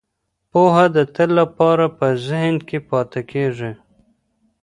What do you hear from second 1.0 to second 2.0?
تل لپاره